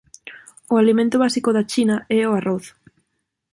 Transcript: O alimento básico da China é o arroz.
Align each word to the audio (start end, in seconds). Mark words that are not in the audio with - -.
O 0.73 0.75
alimento 0.83 1.15
básico 1.23 1.49
da 1.53 1.67
China 1.71 1.95
é 2.19 2.19
o 2.29 2.35
arroz. 2.39 2.65